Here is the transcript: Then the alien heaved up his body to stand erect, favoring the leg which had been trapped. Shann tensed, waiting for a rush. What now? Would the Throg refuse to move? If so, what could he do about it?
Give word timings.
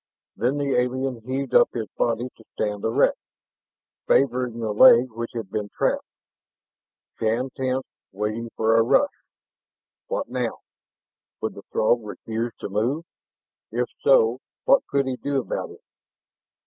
Then 0.35 0.57
the 0.57 0.73
alien 0.73 1.21
heaved 1.27 1.53
up 1.53 1.69
his 1.73 1.87
body 1.95 2.27
to 2.35 2.43
stand 2.53 2.83
erect, 2.83 3.19
favoring 4.07 4.57
the 4.59 4.73
leg 4.73 5.11
which 5.11 5.29
had 5.35 5.51
been 5.51 5.69
trapped. 5.77 6.07
Shann 7.19 7.51
tensed, 7.55 7.85
waiting 8.11 8.49
for 8.57 8.77
a 8.77 8.81
rush. 8.81 9.13
What 10.07 10.27
now? 10.27 10.61
Would 11.41 11.53
the 11.53 11.61
Throg 11.71 12.03
refuse 12.03 12.51
to 12.61 12.69
move? 12.69 13.05
If 13.71 13.89
so, 13.99 14.39
what 14.65 14.81
could 14.87 15.05
he 15.05 15.17
do 15.17 15.39
about 15.39 15.69
it? 15.69 15.81